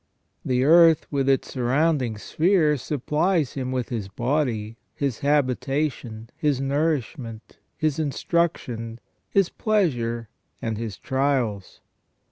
The 0.43 0.63
earth 0.63 1.05
with 1.11 1.29
its 1.29 1.53
surround 1.53 2.01
ing 2.01 2.17
sphere 2.17 2.75
supplies 2.75 3.53
him 3.53 3.71
with 3.71 3.89
his 3.89 4.07
body, 4.07 4.79
his 4.95 5.19
habitation, 5.19 6.31
his 6.35 6.59
nourish 6.59 7.19
ment, 7.19 7.59
his 7.77 7.99
instruction, 7.99 8.99
his 9.29 9.49
pleasure, 9.49 10.27
and 10.59 10.75
his 10.75 10.97
trials. 10.97 11.81